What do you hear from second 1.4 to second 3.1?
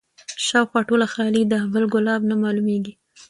ده بل ګلاب نه معلومیږي